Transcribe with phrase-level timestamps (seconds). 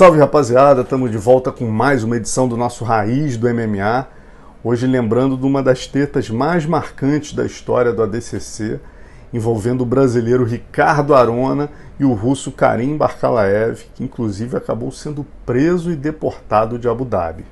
[0.00, 4.08] Salve rapaziada, estamos de volta com mais uma edição do nosso Raiz do MMA.
[4.64, 8.80] Hoje lembrando de uma das tetas mais marcantes da história do ADCC,
[9.30, 11.68] envolvendo o brasileiro Ricardo Arona
[11.98, 17.44] e o russo Karim Barkalaev, que inclusive acabou sendo preso e deportado de Abu Dhabi.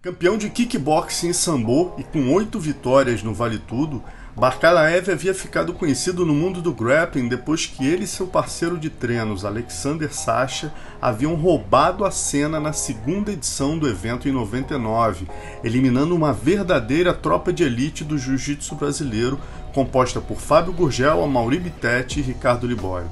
[0.00, 4.00] Campeão de kickboxing em sambo e com oito vitórias no Vale Tudo,
[4.36, 8.88] Barkalaev havia ficado conhecido no mundo do grappling depois que ele e seu parceiro de
[8.88, 15.26] treinos, Alexander Sacha, haviam roubado a cena na segunda edição do evento em 99,
[15.64, 19.38] eliminando uma verdadeira tropa de elite do jiu-jitsu brasileiro,
[19.74, 23.10] composta por Fábio Gurgel, Amaury Bittetti e Ricardo Libório.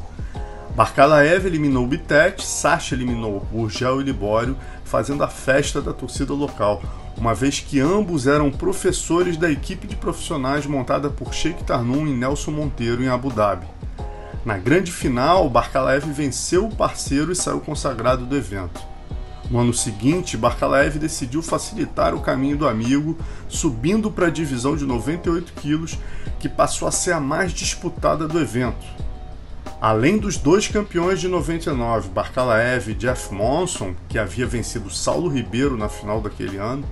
[0.78, 6.80] Barkalaev eliminou Bittet, Sasha eliminou Urgel e Libório, fazendo a festa da torcida local,
[7.18, 12.12] uma vez que ambos eram professores da equipe de profissionais montada por Sheikh Tarnum e
[12.12, 13.66] Nelson Monteiro em Abu Dhabi.
[14.45, 18.80] Na grande final, Barkalaev venceu o parceiro e saiu consagrado do evento.
[19.51, 24.84] No ano seguinte, Barkalaev decidiu facilitar o caminho do amigo, subindo para a divisão de
[24.87, 25.98] 98 quilos,
[26.38, 28.87] que passou a ser a mais disputada do evento.
[29.80, 35.76] Além dos dois campeões de 99, Barkalaev e Jeff Monson, que havia vencido Saulo Ribeiro
[35.76, 36.84] na final daquele ano,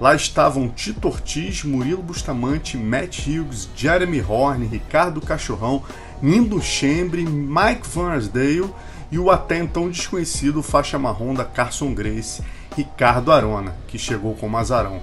[0.00, 5.82] lá estavam Tito Ortiz, Murilo Bustamante, Matt Hughes, Jeremy Horn, Ricardo Cachorrão,
[6.20, 8.72] Nindo Chembre, Mike Van Arsdale
[9.10, 12.42] e o até então desconhecido faixa marrom da Carson Grace,
[12.76, 15.00] Ricardo Arona, que chegou como azarão.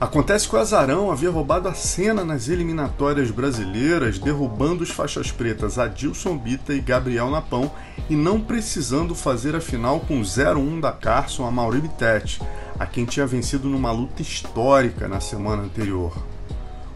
[0.00, 5.76] Acontece que o Azarão havia roubado a cena nas eliminatórias brasileiras, derrubando os faixas pretas
[5.76, 7.68] Adilson Bita e Gabriel Napão
[8.08, 12.40] e não precisando fazer a final com 0-1 da Carson a Mauri Bittet,
[12.78, 16.16] a quem tinha vencido numa luta histórica na semana anterior.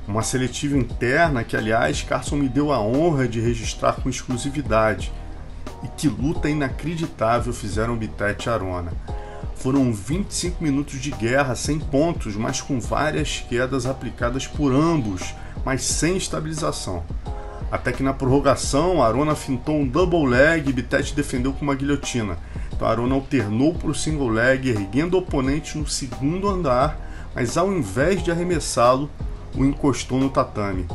[0.06, 5.12] Uma seletiva interna que, aliás, Carson me deu a honra de registrar com exclusividade.
[5.82, 8.92] E que luta inacreditável fizeram Bittet e Arona.
[9.56, 15.34] Foram 25 minutos de guerra sem pontos, mas com várias quedas aplicadas por ambos,
[15.64, 17.04] mas sem estabilização.
[17.70, 22.36] Até que na prorrogação, Arona fintou um double leg e Bittet defendeu com uma guilhotina.
[22.90, 26.98] Arona alternou para o single leg, erguendo o oponente no segundo andar,
[27.34, 29.10] mas ao invés de arremessá-lo,
[29.56, 30.86] o encostou no tatame.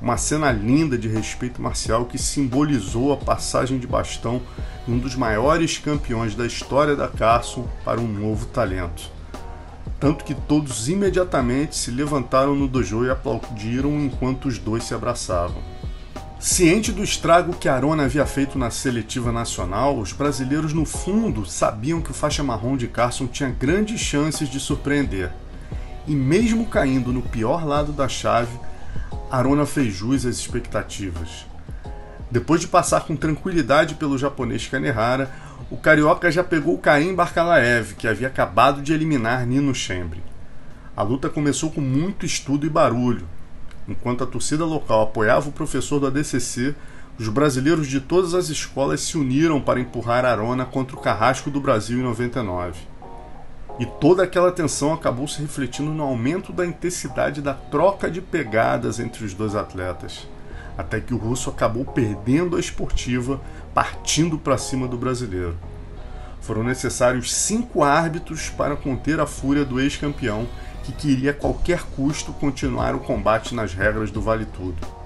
[0.00, 4.42] Uma cena linda de respeito marcial que simbolizou a passagem de bastão
[4.86, 9.10] de um dos maiores campeões da história da Carson para um novo talento.
[9.98, 15.73] Tanto que todos imediatamente se levantaram no dojo e aplaudiram enquanto os dois se abraçavam.
[16.38, 22.02] Ciente do estrago que Arona havia feito na seletiva nacional, os brasileiros no fundo sabiam
[22.02, 25.32] que o faixa marrom de Carson tinha grandes chances de surpreender.
[26.06, 28.58] E mesmo caindo no pior lado da chave,
[29.30, 31.46] Arona fez jus às expectativas.
[32.30, 35.32] Depois de passar com tranquilidade pelo japonês Kanehara,
[35.70, 40.22] o carioca já pegou Karim Barkalaev, que havia acabado de eliminar Nino Chembre.
[40.96, 43.26] A luta começou com muito estudo e barulho.
[43.88, 46.74] Enquanto a torcida local apoiava o professor do ADCC,
[47.18, 51.60] os brasileiros de todas as escolas se uniram para empurrar Arona contra o carrasco do
[51.60, 52.80] Brasil em 99.
[53.78, 58.98] E toda aquela tensão acabou se refletindo no aumento da intensidade da troca de pegadas
[58.98, 60.26] entre os dois atletas,
[60.78, 63.40] até que o russo acabou perdendo a esportiva,
[63.74, 65.56] partindo para cima do brasileiro.
[66.40, 70.46] Foram necessários cinco árbitros para conter a fúria do ex-campeão,
[70.84, 75.04] que queria a qualquer custo continuar o combate nas regras do Vale Tudo.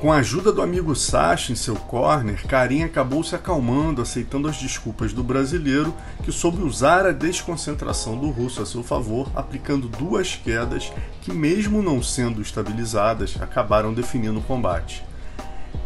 [0.00, 4.56] Com a ajuda do amigo Sacha em seu corner, Karim acabou se acalmando, aceitando as
[4.56, 10.36] desculpas do brasileiro, que soube usar a desconcentração do russo a seu favor, aplicando duas
[10.36, 10.92] quedas
[11.22, 15.02] que, mesmo não sendo estabilizadas, acabaram definindo o combate.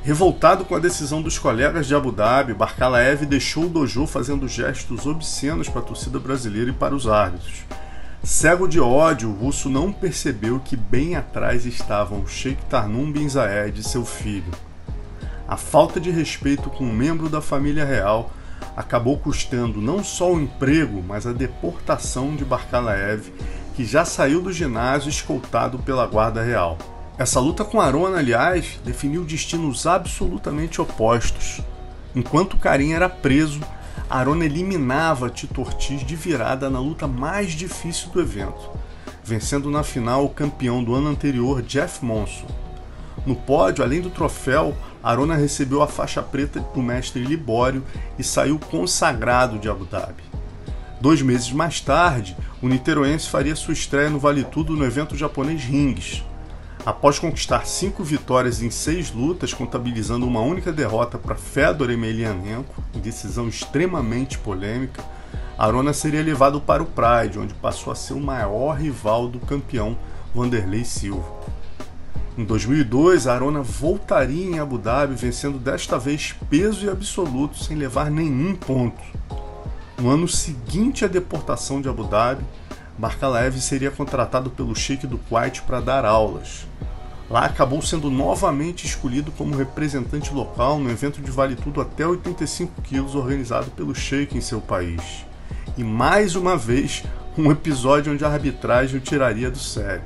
[0.03, 5.07] Revoltado com a decisão dos colegas de Abu Dhabi, Barkalaev deixou o dojo fazendo gestos
[5.07, 7.63] obscenos para a torcida brasileira e para os árbitros.
[8.23, 13.81] Cego de ódio, o russo não percebeu que bem atrás estavam Sheikh Tarnum bin Zayed
[13.81, 14.53] e seu filho.
[15.47, 18.31] A falta de respeito com um membro da família real
[18.77, 23.33] acabou custando não só o emprego, mas a deportação de Barkalaev,
[23.75, 26.77] que já saiu do ginásio escoltado pela guarda real.
[27.17, 31.61] Essa luta com Arona, aliás, definiu destinos absolutamente opostos.
[32.15, 33.61] Enquanto Karim era preso,
[34.11, 38.71] Arona eliminava Tito Ortiz de virada na luta mais difícil do evento,
[39.23, 42.47] vencendo na final o campeão do ano anterior, Jeff Monson.
[43.27, 47.85] No pódio, além do troféu, Arona recebeu a faixa preta do mestre Libório
[48.19, 50.23] e saiu consagrado de Abu Dhabi.
[51.01, 55.63] Dois meses mais tarde, o niteroense faria sua estreia no Vale Tudo no evento japonês
[55.63, 56.25] Rings.
[56.87, 63.01] Após conquistar cinco vitórias em seis lutas, contabilizando uma única derrota para Fedor Emelianenko, em
[63.01, 65.05] decisão extremamente polêmica,
[65.59, 69.99] Arona seria levado para o Pride, onde passou a ser o maior rival do campeão
[70.35, 71.39] Vanderlei Silva.
[72.39, 78.09] Em 2002, Arona voltaria em Abu Dhabi, vencendo desta vez peso e absoluto, sem levar
[78.09, 79.03] nenhum ponto.
[80.01, 82.45] No ano seguinte à deportação de Abu Dhabi,
[82.99, 86.67] Barkalaev seria contratado pelo Sheikh do Kuwait para dar aulas.
[87.31, 92.83] Lá acabou sendo novamente escolhido como representante local no evento de vale tudo até 85
[92.83, 95.27] quilos organizado pelo Sheikh em seu país.
[95.77, 97.05] E mais uma vez,
[97.37, 100.03] um episódio onde a arbitragem o tiraria do sério.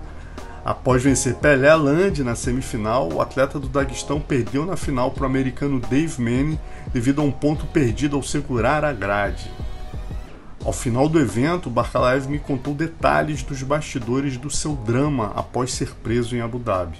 [0.65, 5.27] Após vencer Pelé Land na semifinal, o atleta do Daguestão perdeu na final para o
[5.27, 6.59] americano Dave Manning
[6.93, 9.51] devido a um ponto perdido ao segurar a grade.
[10.65, 15.93] Ao final do evento, Barkalaev me contou detalhes dos bastidores do seu drama após ser
[16.05, 16.99] preso em Abu Dhabi.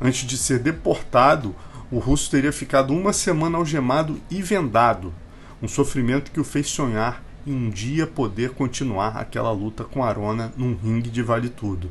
[0.00, 1.54] Antes de ser deportado,
[1.90, 5.12] o russo teria ficado uma semana algemado e vendado,
[5.62, 10.50] um sofrimento que o fez sonhar em um dia poder continuar aquela luta com Arona
[10.56, 11.90] num ringue de vale tudo.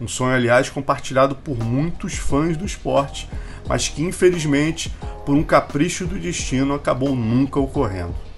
[0.00, 3.28] Um sonho, aliás, compartilhado por muitos fãs do esporte,
[3.68, 4.90] mas que infelizmente,
[5.26, 8.29] por um capricho do destino, acabou nunca ocorrendo.